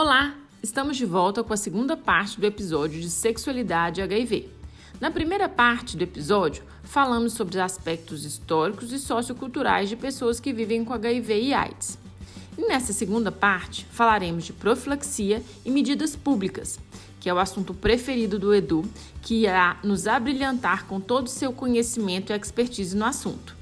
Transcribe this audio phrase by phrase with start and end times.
[0.00, 0.32] Olá,
[0.62, 4.48] estamos de volta com a segunda parte do episódio de Sexualidade e HIV.
[5.00, 10.52] Na primeira parte do episódio, falamos sobre os aspectos históricos e socioculturais de pessoas que
[10.52, 11.98] vivem com HIV e AIDS.
[12.56, 16.78] E nessa segunda parte, falaremos de profilaxia e medidas públicas,
[17.18, 18.84] que é o assunto preferido do Edu,
[19.20, 23.56] que irá nos abrilhantar com todo o seu conhecimento e expertise no assunto.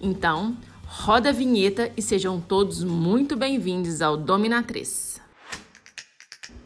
[0.00, 0.56] Então,
[0.86, 5.11] roda a vinheta e sejam todos muito bem-vindos ao Dominatrix.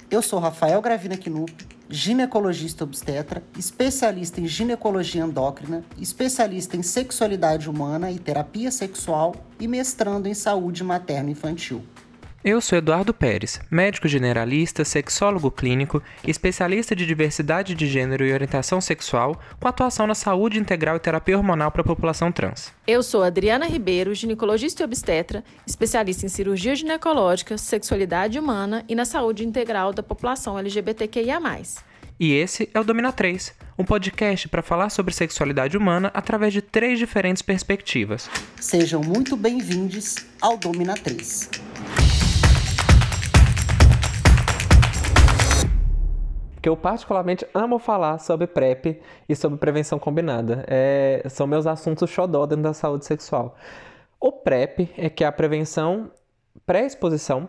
[0.08, 8.08] Eu sou Rafael Gravina Knup, ginecologista obstetra, especialista em ginecologia endócrina, especialista em sexualidade humana
[8.12, 11.82] e terapia sexual e mestrando em saúde materno-infantil.
[12.46, 18.80] Eu sou Eduardo Pérez, médico generalista, sexólogo clínico, especialista de diversidade de gênero e orientação
[18.80, 22.72] sexual, com atuação na saúde integral e terapia hormonal para a população trans.
[22.86, 29.04] Eu sou Adriana Ribeiro, ginecologista e obstetra, especialista em cirurgia ginecológica, sexualidade humana e na
[29.04, 31.40] saúde integral da população LGBTQIA.
[32.20, 36.62] E esse é o Domina 3, um podcast para falar sobre sexualidade humana através de
[36.62, 38.30] três diferentes perspectivas.
[38.60, 41.65] Sejam muito bem-vindos ao Domina 3.
[46.66, 50.64] Que eu particularmente amo falar sobre PrEP e sobre prevenção combinada.
[50.66, 53.54] É, são meus assuntos xodó dentro da saúde sexual.
[54.18, 56.10] O PrEP é que é a prevenção
[56.66, 57.48] pré-exposição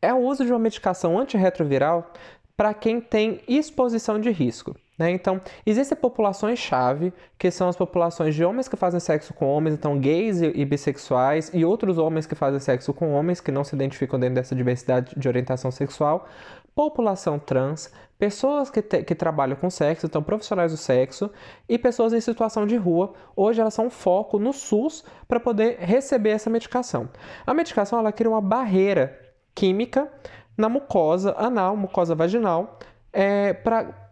[0.00, 2.14] é o uso de uma medicação antirretroviral
[2.56, 4.74] para quem tem exposição de risco.
[4.98, 5.10] Né?
[5.10, 9.98] Então, existem populações-chave, que são as populações de homens que fazem sexo com homens, então
[9.98, 14.18] gays e, bissexuais, e outros homens que fazem sexo com homens que não se identificam
[14.18, 16.26] dentro dessa diversidade de orientação sexual,
[16.74, 21.30] população trans, pessoas que, te, que trabalham com sexo, então profissionais do sexo,
[21.66, 23.14] e pessoas em situação de rua.
[23.34, 27.08] Hoje elas são um foco no SUS para poder receber essa medicação.
[27.46, 29.18] A medicação ela cria uma barreira
[29.54, 30.06] química
[30.54, 32.78] na mucosa anal, mucosa vaginal,
[33.10, 34.10] é, para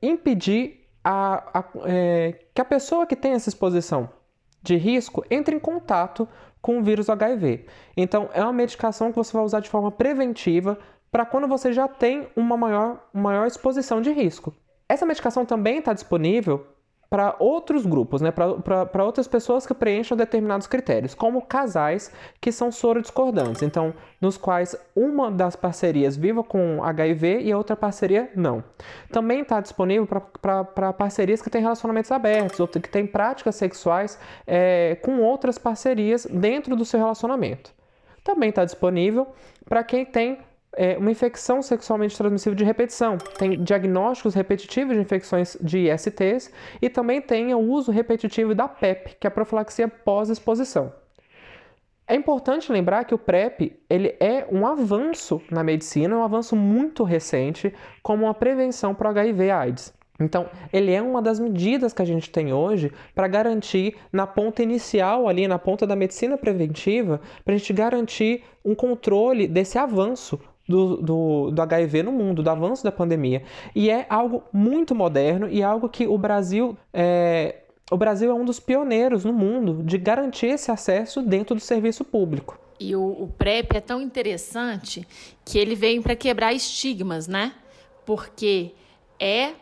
[0.00, 4.08] impedir a, a, é, que a pessoa que tem essa exposição
[4.62, 6.26] de risco entre em contato
[6.62, 7.66] com o vírus HIV.
[7.94, 10.78] Então, é uma medicação que você vai usar de forma preventiva
[11.10, 14.54] para quando você já tem uma maior, maior exposição de risco.
[14.88, 16.66] Essa medicação também está disponível
[17.10, 18.30] para outros grupos, né?
[18.30, 24.76] para outras pessoas que preencham determinados critérios, como casais que são soro-discordantes, então, nos quais
[24.94, 28.62] uma das parcerias viva com HIV e a outra parceria não.
[29.10, 30.06] Também está disponível
[30.40, 34.16] para parcerias que têm relacionamentos abertos, ou que têm práticas sexuais
[34.46, 37.74] é, com outras parcerias dentro do seu relacionamento.
[38.22, 39.26] Também está disponível
[39.68, 40.38] para quem tem
[40.76, 43.18] é uma infecção sexualmente transmissível de repetição.
[43.38, 46.50] Tem diagnósticos repetitivos de infecções de ISTs
[46.80, 50.92] e também tem o uso repetitivo da PEP, que é a profilaxia pós-exposição.
[52.06, 57.04] É importante lembrar que o PrEP ele é um avanço na medicina, um avanço muito
[57.04, 59.94] recente como uma prevenção para o HIV/AIDS.
[60.18, 64.62] Então, ele é uma das medidas que a gente tem hoje para garantir, na ponta
[64.62, 70.38] inicial, ali na ponta da medicina preventiva, para a gente garantir um controle desse avanço
[70.70, 73.42] do, do, do, HIV no mundo, do avanço da pandemia.
[73.74, 77.56] E é algo muito moderno e algo que o Brasil é,
[77.90, 82.04] o Brasil é um dos pioneiros no mundo de garantir esse acesso dentro do serviço
[82.04, 82.58] público.
[82.78, 85.06] E o, o PrEP é tão interessante
[85.44, 87.52] que ele vem para quebrar estigmas, né?
[88.06, 88.72] Porque
[89.18, 89.52] é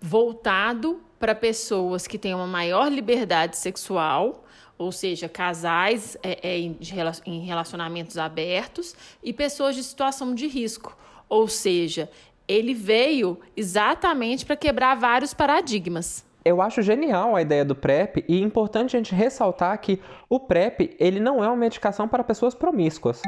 [0.00, 4.43] voltado para pessoas que têm uma maior liberdade sexual
[4.76, 10.96] ou seja, casais é, é, em relacionamentos abertos e pessoas de situação de risco,
[11.28, 12.10] ou seja,
[12.46, 16.24] ele veio exatamente para quebrar vários paradigmas.
[16.44, 20.38] Eu acho genial a ideia do PrEP e é importante a gente ressaltar que o
[20.38, 23.22] PrEP ele não é uma medicação para pessoas promíscuas.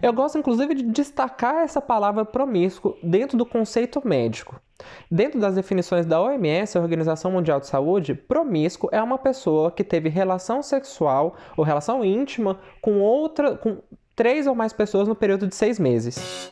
[0.00, 4.58] Eu gosto inclusive de destacar essa palavra promíscuo dentro do conceito médico.
[5.10, 9.84] Dentro das definições da OMS, a Organização Mundial de Saúde, promíscuo é uma pessoa que
[9.84, 13.82] teve relação sexual ou relação íntima com outra, com
[14.16, 16.50] três ou mais pessoas no período de seis meses.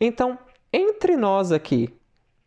[0.00, 0.36] Então,
[0.72, 1.94] entre nós aqui,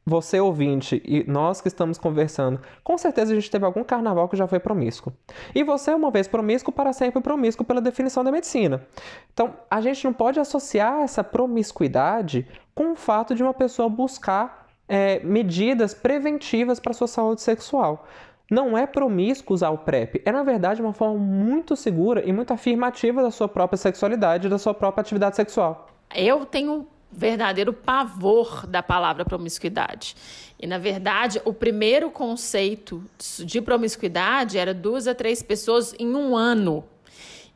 [0.05, 4.35] você ouvinte e nós que estamos conversando, com certeza a gente teve algum carnaval que
[4.35, 5.13] já foi promíscuo.
[5.55, 8.85] E você, uma vez promíscuo, para sempre promíscuo pela definição da medicina.
[9.33, 14.67] Então, a gente não pode associar essa promiscuidade com o fato de uma pessoa buscar
[14.87, 18.05] é, medidas preventivas para sua saúde sexual.
[18.51, 22.53] Não é promíscuo usar o PrEP, é na verdade uma forma muito segura e muito
[22.53, 25.87] afirmativa da sua própria sexualidade, da sua própria atividade sexual.
[26.13, 30.15] Eu tenho verdadeiro pavor da palavra promiscuidade.
[30.59, 33.03] E, na verdade, o primeiro conceito
[33.39, 36.83] de promiscuidade era duas a três pessoas em um ano.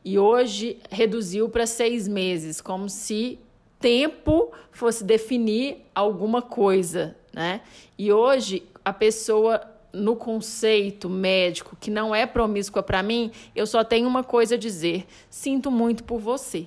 [0.04, 3.38] E hoje reduziu para seis meses, como se
[3.80, 7.60] tempo fosse definir alguma coisa, né?
[7.98, 9.60] E hoje a pessoa
[9.92, 14.58] no conceito médico que não é promíscua para mim, eu só tenho uma coisa a
[14.58, 16.66] dizer: sinto muito por você.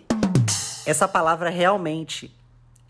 [0.86, 2.32] Essa palavra realmente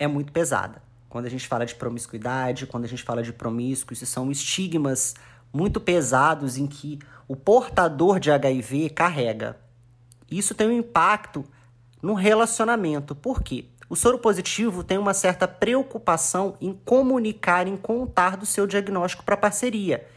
[0.01, 0.81] é muito pesada.
[1.07, 5.13] Quando a gente fala de promiscuidade, quando a gente fala de promíscuo, isso são estigmas
[5.53, 9.59] muito pesados em que o portador de HIV carrega.
[10.29, 11.45] Isso tem um impacto
[12.01, 13.13] no relacionamento.
[13.13, 13.65] Por quê?
[13.87, 19.35] O soro positivo tem uma certa preocupação em comunicar, em contar do seu diagnóstico para
[19.35, 20.07] a parceria,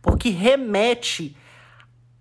[0.00, 1.36] porque remete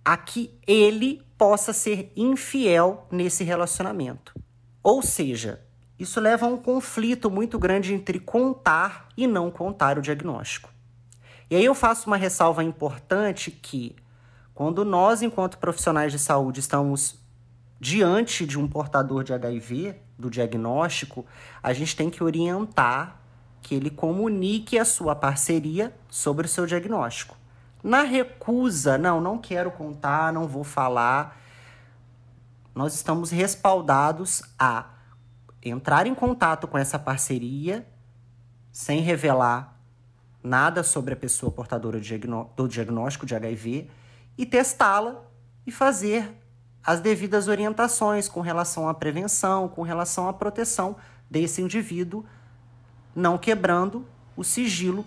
[0.03, 4.33] a que ele possa ser infiel nesse relacionamento.
[4.81, 5.61] Ou seja,
[5.97, 10.69] isso leva a um conflito muito grande entre contar e não contar o diagnóstico.
[11.49, 13.95] E aí eu faço uma ressalva importante que
[14.53, 17.19] quando nós, enquanto profissionais de saúde, estamos
[17.79, 21.25] diante de um portador de HIV, do diagnóstico,
[21.61, 23.19] a gente tem que orientar
[23.61, 27.35] que ele comunique a sua parceria sobre o seu diagnóstico.
[27.83, 31.39] Na recusa, não, não quero contar, não vou falar,
[32.73, 34.94] nós estamos respaldados a
[35.65, 37.85] entrar em contato com essa parceria
[38.71, 39.75] sem revelar
[40.43, 41.99] nada sobre a pessoa portadora
[42.55, 43.89] do diagnóstico de HIV
[44.37, 45.23] e testá-la
[45.65, 46.31] e fazer
[46.83, 50.95] as devidas orientações com relação à prevenção, com relação à proteção
[51.29, 52.23] desse indivíduo,
[53.15, 54.05] não quebrando
[54.37, 55.03] o sigilo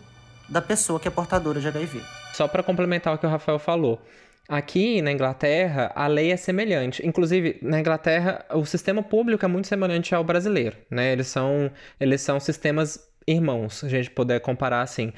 [0.48, 2.02] da pessoa que é portadora de HIV.
[2.32, 4.00] Só para complementar o que o Rafael falou.
[4.48, 7.06] Aqui na Inglaterra, a lei é semelhante.
[7.06, 11.12] Inclusive, na Inglaterra, o sistema público é muito semelhante ao brasileiro, né?
[11.12, 15.12] Eles são, eles são sistemas irmãos, se a gente puder comparar assim.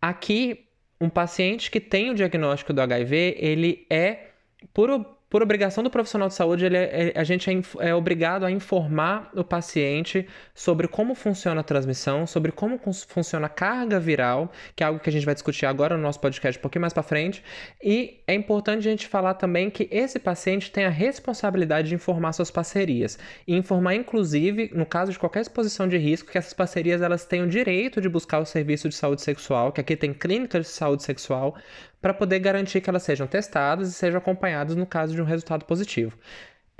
[0.00, 0.68] Aqui,
[1.00, 4.28] um paciente que tem o diagnóstico do HIV, ele é,
[4.72, 8.44] por, por obrigação do profissional de saúde, ele é, é, a gente é, é, obrigado
[8.44, 14.50] a informar o paciente sobre como funciona a transmissão, sobre como funciona a carga viral,
[14.74, 16.92] que é algo que a gente vai discutir agora no nosso podcast um pouquinho mais
[16.92, 17.44] para frente.
[17.80, 22.32] E é importante a gente falar também que esse paciente tem a responsabilidade de informar
[22.32, 23.16] suas parcerias
[23.46, 27.42] e informar, inclusive, no caso de qualquer exposição de risco, que essas parcerias elas têm
[27.42, 31.04] o direito de buscar o serviço de saúde sexual, que aqui tem clínica de saúde
[31.04, 31.56] sexual,
[32.00, 35.64] para poder garantir que elas sejam testadas e sejam acompanhadas no caso de um resultado
[35.64, 36.16] positivo.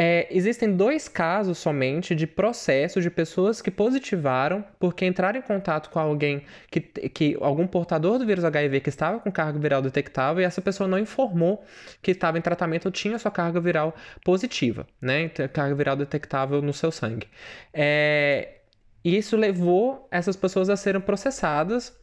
[0.03, 5.91] É, existem dois casos somente de processos de pessoas que positivaram porque entraram em contato
[5.91, 10.41] com alguém que, que algum portador do vírus HIV que estava com carga viral detectável
[10.41, 11.63] e essa pessoa não informou
[12.01, 13.95] que estava em tratamento ou tinha sua carga viral
[14.25, 15.29] positiva, né?
[15.29, 17.29] Carga viral detectável no seu sangue.
[17.75, 18.61] É,
[19.05, 21.95] isso levou essas pessoas a serem processadas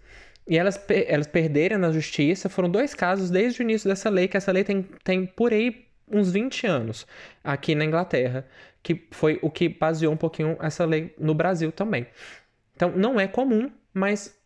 [0.47, 2.49] e elas, elas perderam na justiça.
[2.49, 5.87] Foram dois casos desde o início dessa lei, que essa lei tem, tem por aí
[6.09, 7.05] uns 20 anos
[7.43, 8.47] aqui na Inglaterra,
[8.81, 12.07] que foi o que baseou um pouquinho essa lei no Brasil também.
[12.75, 14.37] Então, não é comum, mas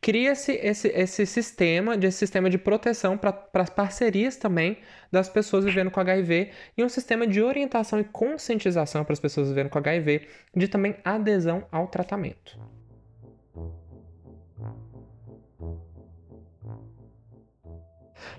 [0.00, 4.78] cria-se esse, esse sistema, de, esse sistema de proteção para as parcerias também
[5.10, 9.48] das pessoas vivendo com HIV e um sistema de orientação e conscientização para as pessoas
[9.48, 10.26] vivendo com HIV,
[10.56, 12.58] de também adesão ao tratamento.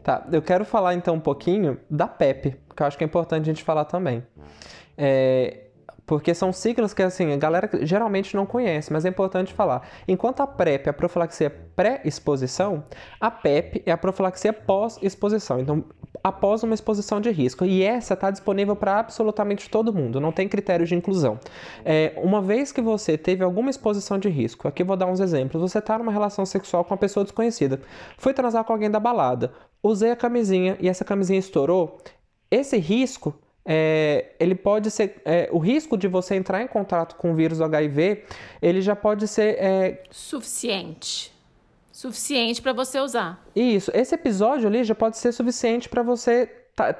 [0.04, 3.44] Tá, eu quero falar então um pouquinho da PEP, que eu acho que é importante
[3.44, 4.24] a gente falar também.
[4.98, 5.64] É,
[6.06, 9.88] porque são siglas que assim, a galera geralmente não conhece, mas é importante falar.
[10.08, 12.84] Enquanto a PrEP é a profilaxia pré-exposição,
[13.20, 15.60] a PEP é a profilaxia pós-exposição.
[15.60, 15.86] Então,
[16.24, 17.66] após uma exposição de risco.
[17.66, 21.38] E essa está disponível para absolutamente todo mundo, não tem critérios de inclusão.
[21.84, 25.62] É, uma vez que você teve alguma exposição de risco, aqui vou dar uns exemplos.
[25.62, 27.82] Você está numa relação sexual com uma pessoa desconhecida,
[28.18, 29.52] foi transar com alguém da balada,
[29.84, 32.00] usei a camisinha e essa camisinha estourou.
[32.50, 33.36] Esse risco
[33.66, 35.22] é, ele pode ser.
[35.26, 38.24] É, o risco de você entrar em contato com o vírus HIV,
[38.62, 39.58] ele já pode ser.
[39.60, 40.04] É...
[40.10, 41.32] Suficiente.
[41.92, 43.46] Suficiente para você usar.
[43.56, 43.92] Isso.
[43.94, 46.50] Esse episódio ali já pode ser suficiente para você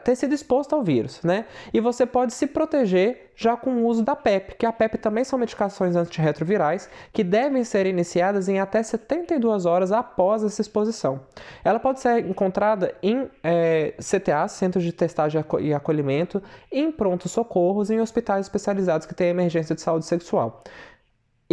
[0.04, 1.46] ter sido exposto ao vírus, né?
[1.74, 5.24] E você pode se proteger já com o uso da PEP, que a PEP também
[5.24, 11.22] são medicações antirretrovirais que devem ser iniciadas em até 72 horas após essa exposição.
[11.64, 17.90] Ela pode ser encontrada em é, CTA, Centros de Testagem e Acolhimento, em pronto socorros
[17.90, 20.64] em hospitais especializados que têm emergência de saúde sexual.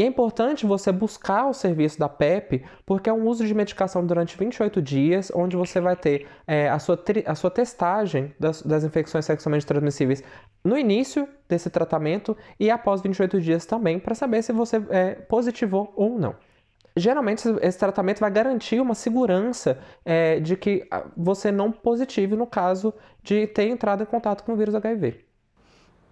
[0.00, 4.07] E é importante você buscar o serviço da PEP, porque é um uso de medicação
[4.07, 8.83] durante 28 dias, onde você vai ter é, a, sua a sua testagem das, das
[8.83, 10.25] infecções sexualmente transmissíveis
[10.64, 15.92] no início desse tratamento e após 28 dias também, para saber se você é, positivou
[15.95, 16.35] ou não.
[16.97, 22.95] Geralmente, esse tratamento vai garantir uma segurança é, de que você não positive no caso
[23.23, 25.28] de ter entrado em contato com o vírus HIV.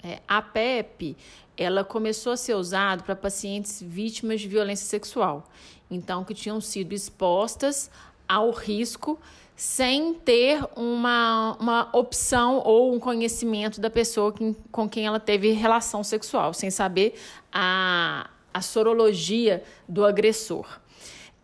[0.02, 1.17] É, a PEP
[1.57, 5.45] ela começou a ser usada para pacientes vítimas de violência sexual,
[5.90, 7.90] então que tinham sido expostas
[8.28, 9.19] ao risco
[9.57, 15.50] sem ter uma, uma opção ou um conhecimento da pessoa que, com quem ela teve
[15.50, 17.19] relação sexual, sem saber
[17.52, 20.78] a, a sorologia do agressor.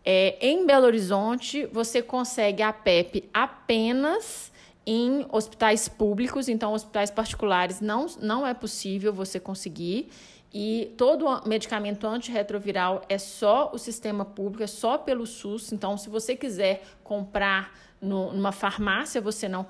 [0.05, 4.49] É, em Belo Horizonte, você consegue a PEP apenas
[4.85, 10.09] em hospitais públicos, então hospitais particulares não, não é possível você conseguir.
[10.53, 15.73] E todo medicamento antirretroviral é só o sistema público, é só pelo SUS.
[15.73, 19.67] Então, se você quiser comprar no, numa farmácia, você não,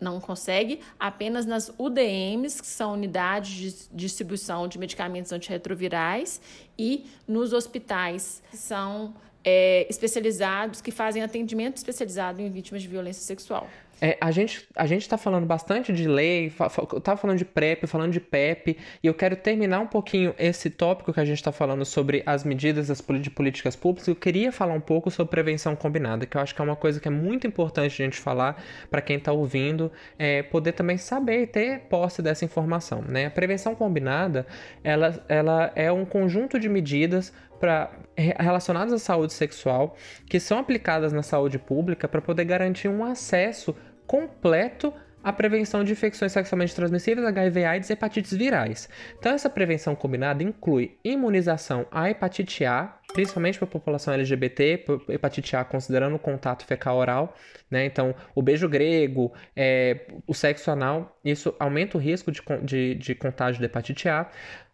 [0.00, 6.40] não consegue, apenas nas UDMs, que são unidades de distribuição de medicamentos antirretrovirais,
[6.78, 13.22] e nos hospitais, que são é, especializados, que fazem atendimento especializado em vítimas de violência
[13.22, 13.66] sexual.
[14.00, 16.52] É, a gente a gente está falando bastante de lei,
[16.92, 20.70] eu estava falando de PrEP, falando de PEP, e eu quero terminar um pouquinho esse
[20.70, 24.06] tópico que a gente está falando sobre as medidas das de políticas públicas.
[24.06, 27.00] Eu queria falar um pouco sobre prevenção combinada, que eu acho que é uma coisa
[27.00, 31.42] que é muito importante a gente falar para quem está ouvindo, é, poder também saber
[31.42, 33.02] e ter posse dessa informação.
[33.02, 33.26] Né?
[33.26, 34.46] A prevenção combinada
[34.84, 39.96] ela, ela é um conjunto de medidas pra, relacionadas à saúde sexual
[40.28, 43.74] que são aplicadas na saúde pública para poder garantir um acesso
[44.08, 48.88] completo a prevenção de infecções sexualmente transmissíveis, HIV, AIDS e hepatites virais.
[49.18, 55.54] Então, essa prevenção combinada inclui imunização à hepatite A, principalmente para a população LGBT, hepatite
[55.54, 57.36] A considerando o contato fecal-oral,
[57.70, 57.84] né?
[57.84, 63.14] Então, o beijo grego, é, o sexo anal, isso aumenta o risco de, de, de
[63.14, 64.30] contágio de hepatite A.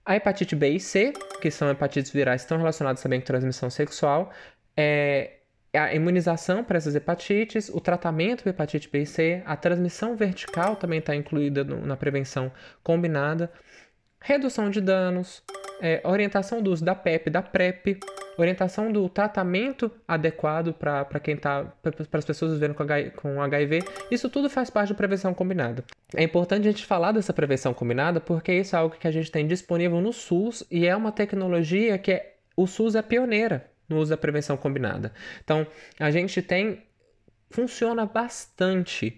[0.07, 4.31] A hepatite B e C, que são hepatites virais, estão relacionadas também com transmissão sexual.
[4.77, 5.39] É,
[5.77, 10.77] a imunização para essas hepatites, o tratamento da hepatite B e C, a transmissão vertical
[10.77, 12.53] também está incluída no, na prevenção
[12.83, 13.51] combinada,
[14.21, 15.43] redução de danos,
[15.81, 17.99] é, orientação do uso da PEP, da PrEP,
[18.39, 22.85] orientação do tratamento adequado para quem está, para as pessoas vivendo com,
[23.17, 25.85] com HIV, isso tudo faz parte da prevenção combinada.
[26.15, 29.31] É importante a gente falar dessa prevenção combinada porque isso é algo que a gente
[29.31, 33.99] tem disponível no SUS e é uma tecnologia que é, o SUS é pioneira no
[33.99, 35.13] uso da prevenção combinada.
[35.43, 35.67] Então,
[35.99, 36.83] a gente tem.
[37.51, 39.17] funciona bastante.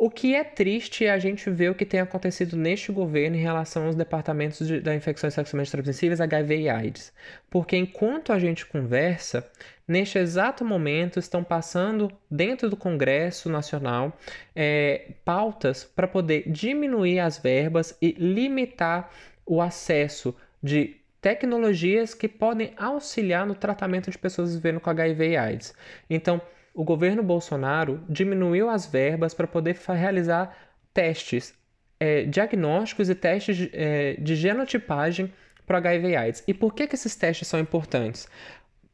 [0.00, 3.40] O que é triste é a gente ver o que tem acontecido neste governo em
[3.40, 7.12] relação aos departamentos de, da infecções sexualmente transmissíveis, HIV e AIDS.
[7.50, 9.50] Porque enquanto a gente conversa,
[9.88, 14.16] neste exato momento estão passando dentro do Congresso Nacional
[14.54, 19.10] é, pautas para poder diminuir as verbas e limitar
[19.44, 20.32] o acesso
[20.62, 25.74] de tecnologias que podem auxiliar no tratamento de pessoas vivendo com HIV e AIDS.
[26.08, 26.40] Então,
[26.74, 30.56] o governo Bolsonaro diminuiu as verbas para poder realizar
[30.94, 31.54] testes
[32.00, 35.32] é, diagnósticos e testes de, é, de genotipagem
[35.66, 36.44] para HIV e AIDS.
[36.46, 38.28] E por que, que esses testes são importantes?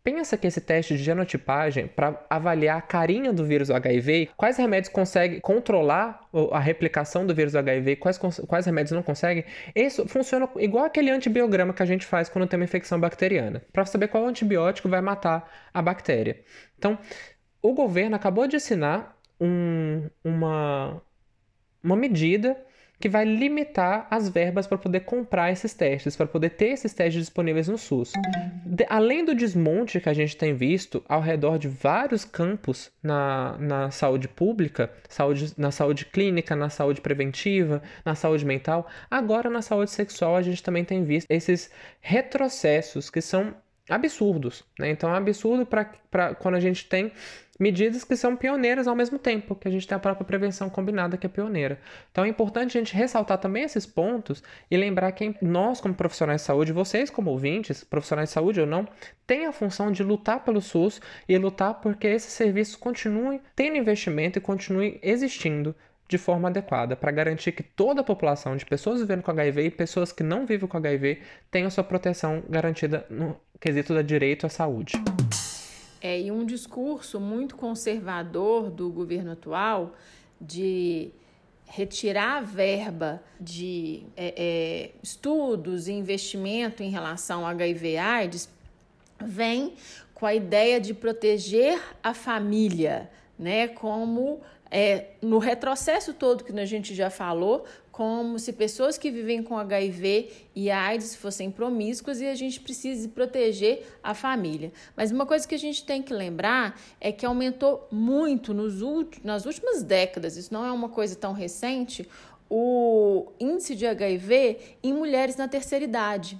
[0.04, 4.92] Pensa que esse teste de genotipagem para avaliar a carinha do vírus HIV, quais remédios
[4.92, 10.84] consegue controlar a replicação do vírus HIV, quais, quais remédios não conseguem, isso funciona igual
[10.84, 14.90] aquele antibiograma que a gente faz quando tem uma infecção bacteriana, para saber qual antibiótico
[14.90, 16.38] vai matar a bactéria.
[16.76, 16.98] Então,
[17.62, 21.00] o governo acabou de assinar um, uma,
[21.82, 22.54] uma medida
[22.98, 27.22] que vai limitar as verbas para poder comprar esses testes, para poder ter esses testes
[27.22, 28.12] disponíveis no SUS.
[28.64, 33.56] De, além do desmonte que a gente tem visto ao redor de vários campos na,
[33.58, 39.62] na saúde pública, saúde, na saúde clínica, na saúde preventiva, na saúde mental, agora na
[39.62, 41.70] saúde sexual a gente também tem visto esses
[42.00, 43.54] retrocessos que são
[43.88, 44.64] absurdos.
[44.78, 44.90] Né?
[44.90, 47.12] Então é absurdo para quando a gente tem
[47.58, 51.16] medidas que são pioneiras ao mesmo tempo, que a gente tem a própria prevenção combinada
[51.16, 51.78] que é pioneira.
[52.10, 56.40] Então é importante a gente ressaltar também esses pontos e lembrar que nós, como profissionais
[56.40, 58.88] de saúde, vocês como ouvintes, profissionais de saúde ou não,
[59.26, 64.38] têm a função de lutar pelo SUS e lutar porque esses serviços continuem tendo investimento
[64.38, 65.74] e continuem existindo
[66.08, 69.70] de forma adequada para garantir que toda a população de pessoas vivendo com HIV e
[69.70, 74.48] pessoas que não vivem com HIV tenham sua proteção garantida no quesito da direito à
[74.48, 74.94] saúde.
[76.00, 79.94] É, e um discurso muito conservador do governo atual
[80.38, 81.10] de
[81.66, 88.50] retirar a verba de é, é, estudos e investimento em relação ao HIV AIDS
[89.18, 89.74] vem
[90.12, 94.40] com a ideia de proteger a família, né, como
[94.76, 99.56] é, no retrocesso todo que a gente já falou, como se pessoas que vivem com
[99.56, 104.72] HIV e AIDS fossem promíscuas e a gente precisa proteger a família.
[104.96, 108.82] Mas uma coisa que a gente tem que lembrar é que aumentou muito nos
[109.22, 112.08] nas últimas décadas, isso não é uma coisa tão recente,
[112.50, 116.36] o índice de HIV em mulheres na terceira idade,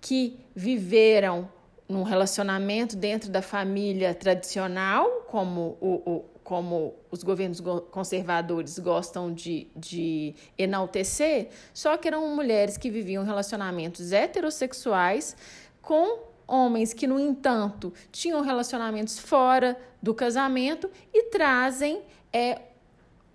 [0.00, 1.50] que viveram
[1.86, 9.66] num relacionamento dentro da família tradicional, como, o, o como os governos conservadores gostam de,
[9.76, 15.36] de enaltecer, só que eram mulheres que viviam relacionamentos heterossexuais
[15.82, 22.00] com homens que, no entanto, tinham relacionamentos fora do casamento e trazem
[22.32, 22.62] é,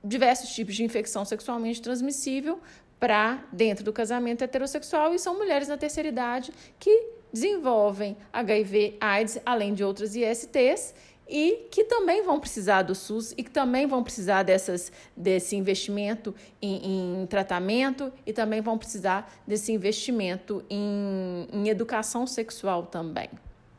[0.03, 2.59] diversos tipos de infecção sexualmente transmissível
[2.99, 9.39] para dentro do casamento heterossexual e são mulheres na terceira idade que desenvolvem HIV, AIDS,
[9.45, 10.95] além de outras ISTs
[11.27, 16.35] e que também vão precisar do SUS e que também vão precisar dessas, desse investimento
[16.61, 23.29] em, em tratamento e também vão precisar desse investimento em, em educação sexual também.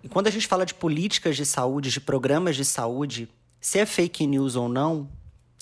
[0.02, 3.28] E quando a gente fala de políticas de saúde, de programas de saúde,
[3.60, 5.08] se é fake news ou não,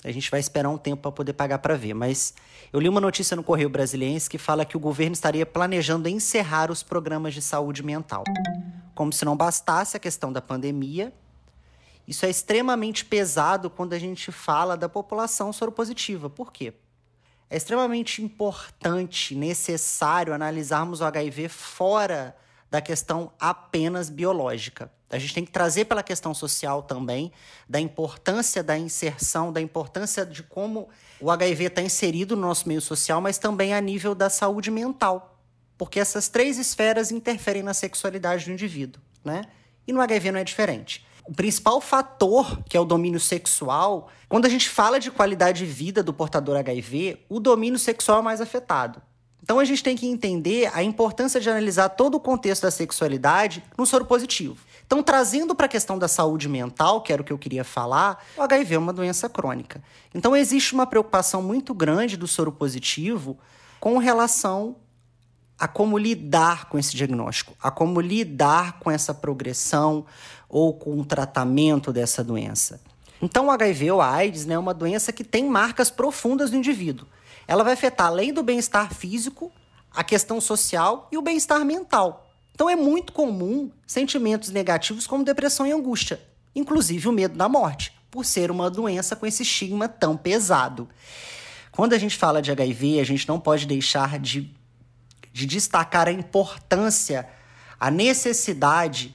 [0.03, 1.93] a gente vai esperar um tempo para poder pagar para ver.
[1.93, 2.33] Mas
[2.71, 6.69] eu li uma notícia no Correio Brasiliense que fala que o governo estaria planejando encerrar
[6.69, 8.23] os programas de saúde mental.
[8.93, 11.13] Como se não bastasse a questão da pandemia,
[12.07, 16.29] isso é extremamente pesado quando a gente fala da população soropositiva.
[16.29, 16.73] Por quê?
[17.49, 22.35] É extremamente importante, necessário analisarmos o HIV fora
[22.69, 24.91] da questão apenas biológica.
[25.09, 27.31] A gente tem que trazer pela questão social também,
[27.69, 30.89] da importância da inserção, da importância de como
[31.21, 35.39] o HIV está inserido no nosso meio social, mas também a nível da saúde mental.
[35.77, 39.43] Porque essas três esferas interferem na sexualidade do indivíduo, né?
[39.85, 41.05] E no HIV não é diferente.
[41.25, 45.71] O principal fator, que é o domínio sexual, quando a gente fala de qualidade de
[45.71, 49.01] vida do portador HIV, o domínio sexual é mais afetado.
[49.41, 53.63] Então a gente tem que entender a importância de analisar todo o contexto da sexualidade
[53.77, 54.57] no soro positivo.
[54.85, 58.23] Então, trazendo para a questão da saúde mental, que era o que eu queria falar,
[58.37, 59.81] o HIV é uma doença crônica.
[60.13, 63.37] Então, existe uma preocupação muito grande do soro positivo
[63.79, 64.75] com relação
[65.63, 70.05] a como lidar com esse diagnóstico, a como lidar com essa progressão
[70.49, 72.81] ou com o tratamento dessa doença.
[73.21, 76.57] Então, o HIV ou a AIDS né, é uma doença que tem marcas profundas no
[76.57, 77.07] indivíduo
[77.47, 79.51] ela vai afetar, além do bem-estar físico,
[79.91, 82.27] a questão social e o bem-estar mental.
[82.53, 86.21] Então é muito comum sentimentos negativos como depressão e angústia,
[86.55, 90.87] inclusive o medo da morte, por ser uma doença com esse estigma tão pesado.
[91.71, 94.53] Quando a gente fala de HIV, a gente não pode deixar de,
[95.33, 97.27] de destacar a importância,
[97.79, 99.13] a necessidade,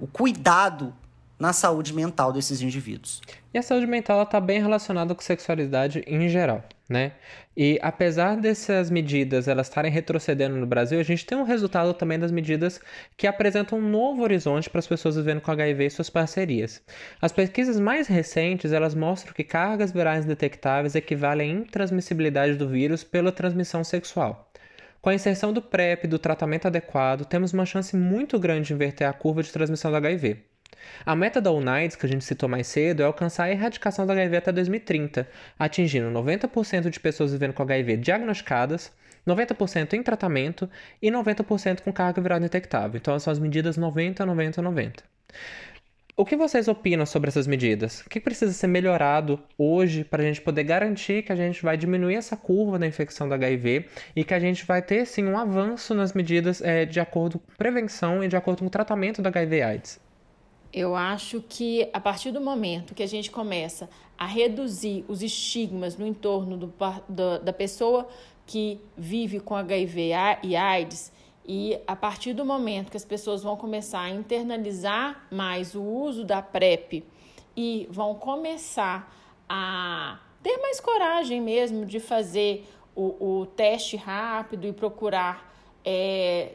[0.00, 0.92] o cuidado
[1.38, 3.20] na saúde mental desses indivíduos.
[3.52, 7.12] E a saúde mental está bem relacionada com sexualidade em geral, né?
[7.56, 12.18] E apesar dessas medidas elas estarem retrocedendo no Brasil, a gente tem um resultado também
[12.18, 12.80] das medidas
[13.16, 16.80] que apresentam um novo horizonte para as pessoas vivendo com HIV e suas parcerias.
[17.20, 23.04] As pesquisas mais recentes elas mostram que cargas virais detectáveis equivalem à intransmissibilidade do vírus
[23.04, 24.48] pela transmissão sexual.
[25.02, 28.72] Com a inserção do PrEP e do tratamento adequado, temos uma chance muito grande de
[28.72, 30.36] inverter a curva de transmissão do HIV.
[31.04, 34.12] A meta da UNAIDS, que a gente citou mais cedo, é alcançar a erradicação do
[34.12, 38.92] HIV até 2030, atingindo 90% de pessoas vivendo com HIV diagnosticadas,
[39.26, 40.70] 90% em tratamento
[41.02, 42.96] e 90% com carga viral detectável.
[42.96, 45.02] Então, são as medidas 90, 90, 90.
[46.14, 48.02] O que vocês opinam sobre essas medidas?
[48.02, 51.74] O que precisa ser melhorado hoje para a gente poder garantir que a gente vai
[51.74, 55.38] diminuir essa curva da infecção do HIV e que a gente vai ter sim um
[55.38, 59.28] avanço nas medidas é, de acordo com prevenção e de acordo com o tratamento do
[59.28, 59.98] HIV/AIDS?
[60.70, 65.96] Eu acho que a partir do momento que a gente começa a reduzir os estigmas
[65.96, 68.06] no entorno do, da pessoa
[68.46, 71.10] que vive com HIV e AIDS,
[71.44, 76.24] e a partir do momento que as pessoas vão começar a internalizar mais o uso
[76.24, 77.04] da PrEP
[77.56, 79.12] e vão começar
[79.48, 85.52] a ter mais coragem mesmo de fazer o, o teste rápido e procurar
[85.84, 86.52] é,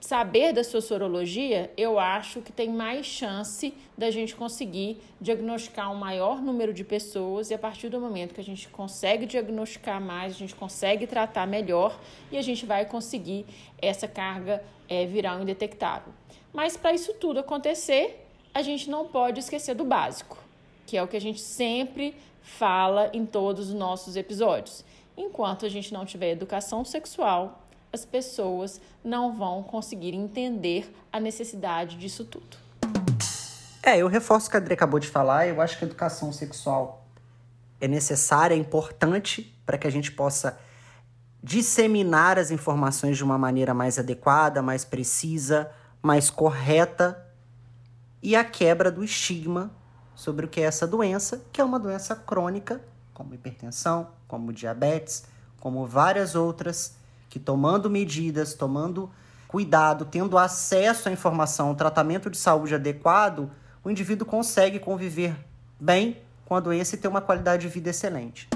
[0.00, 5.96] saber da sua sorologia, eu acho que tem mais chance da gente conseguir diagnosticar um
[5.96, 10.34] maior número de pessoas e a partir do momento que a gente consegue diagnosticar mais,
[10.34, 11.98] a gente consegue tratar melhor
[12.30, 13.44] e a gente vai conseguir
[13.80, 16.12] essa carga é, viral indetectável.
[16.52, 20.38] Mas para isso tudo acontecer, a gente não pode esquecer do básico,
[20.86, 24.84] que é o que a gente sempre fala em todos os nossos episódios.
[25.16, 31.96] Enquanto a gente não tiver educação sexual, as pessoas não vão conseguir entender a necessidade
[31.96, 32.56] disso tudo.
[33.82, 35.46] É, eu reforço o que a Adri acabou de falar.
[35.46, 37.06] Eu acho que a educação sexual
[37.80, 40.58] é necessária, é importante para que a gente possa
[41.42, 45.70] disseminar as informações de uma maneira mais adequada, mais precisa,
[46.02, 47.24] mais correta
[48.20, 49.70] e a quebra do estigma
[50.14, 52.80] sobre o que é essa doença, que é uma doença crônica,
[53.14, 55.24] como hipertensão, como diabetes,
[55.60, 56.97] como várias outras,
[57.28, 59.10] que tomando medidas, tomando
[59.46, 63.50] cuidado, tendo acesso à informação, tratamento de saúde adequado,
[63.82, 65.34] o indivíduo consegue conviver
[65.80, 68.48] bem com a doença e ter uma qualidade de vida excelente.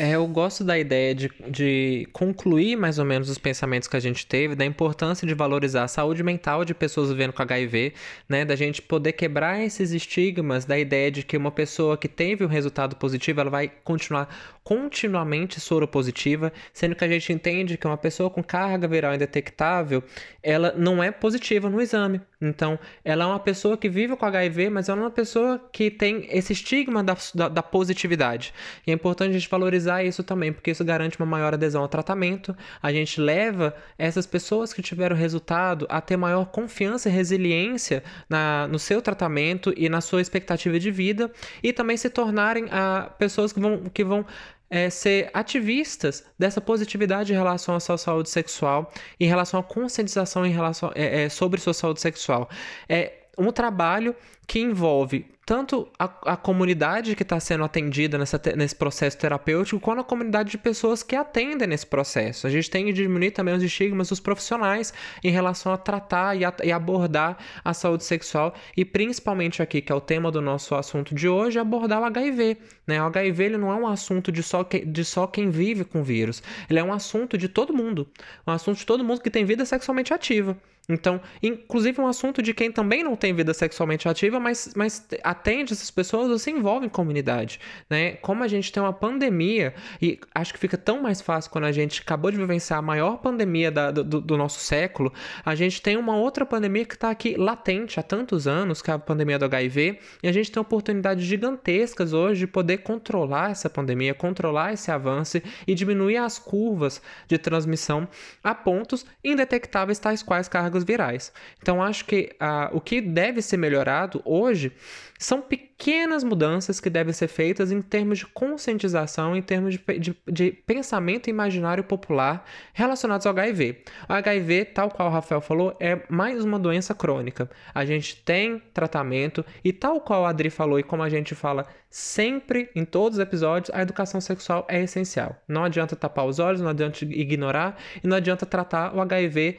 [0.00, 4.00] É, eu gosto da ideia de, de concluir mais ou menos os pensamentos que a
[4.00, 7.94] gente teve, da importância de valorizar a saúde mental de pessoas vivendo com HIV,
[8.28, 8.44] né?
[8.44, 12.48] Da gente poder quebrar esses estigmas da ideia de que uma pessoa que teve um
[12.48, 14.28] resultado positivo, ela vai continuar
[14.62, 20.04] continuamente soropositiva, sendo que a gente entende que uma pessoa com carga viral indetectável,
[20.42, 22.20] ela não é positiva no exame.
[22.40, 25.90] Então, ela é uma pessoa que vive com HIV, mas ela é uma pessoa que
[25.90, 28.54] tem esse estigma da, da, da positividade.
[28.86, 31.88] E é importante a gente valorizar isso também, porque isso garante uma maior adesão ao
[31.88, 32.56] tratamento.
[32.82, 38.68] A gente leva essas pessoas que tiveram resultado a ter maior confiança e resiliência na,
[38.68, 41.30] no seu tratamento e na sua expectativa de vida,
[41.62, 44.24] e também se tornarem a, ah, pessoas que vão, que vão
[44.70, 50.44] é, ser ativistas dessa positividade em relação à sua saúde sexual, em relação à conscientização
[50.44, 52.48] em relação, é, é, sobre sua saúde sexual.
[52.88, 54.14] É um trabalho
[54.46, 60.02] que envolve tanto a, a comunidade que está sendo atendida nessa, nesse processo terapêutico, quanto
[60.02, 62.46] a comunidade de pessoas que atendem nesse processo.
[62.46, 64.92] A gente tem que diminuir também os estigmas dos profissionais
[65.24, 69.90] em relação a tratar e, a, e abordar a saúde sexual e principalmente aqui, que
[69.90, 72.58] é o tema do nosso assunto de hoje, abordar o HIV.
[72.86, 73.02] Né?
[73.02, 76.02] O HIV ele não é um assunto de só, que, de só quem vive com
[76.02, 78.06] vírus, ele é um assunto de todo mundo,
[78.46, 80.58] um assunto de todo mundo que tem vida sexualmente ativa.
[80.90, 85.06] Então, inclusive um assunto de quem também não tem vida sexualmente ativa, mas, mas
[85.38, 88.12] atende essas pessoas ou se envolve em comunidade, né?
[88.12, 89.72] Como a gente tem uma pandemia,
[90.02, 93.18] e acho que fica tão mais fácil quando a gente acabou de vivenciar a maior
[93.18, 95.12] pandemia da, do, do, nosso século,
[95.44, 98.94] a gente tem uma outra pandemia que está aqui latente há tantos anos, que é
[98.94, 103.70] a pandemia do HIV, e a gente tem oportunidades gigantescas hoje de poder controlar essa
[103.70, 108.08] pandemia, controlar esse avanço e diminuir as curvas de transmissão
[108.42, 111.32] a pontos indetectáveis tais quais cargas virais.
[111.60, 114.72] Então, acho que ah, o que deve ser melhorado hoje
[115.18, 120.16] são pequenas mudanças que devem ser feitas em termos de conscientização, em termos de, de,
[120.26, 123.82] de pensamento imaginário popular relacionados ao HIV.
[124.08, 127.50] O HIV, tal qual o Rafael falou, é mais uma doença crônica.
[127.74, 131.66] A gente tem tratamento e, tal qual a Adri falou e como a gente fala
[131.90, 135.36] sempre em todos os episódios, a educação sexual é essencial.
[135.48, 139.58] Não adianta tapar os olhos, não adianta ignorar e não adianta tratar o HIV